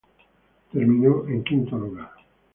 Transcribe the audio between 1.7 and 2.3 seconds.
lugar.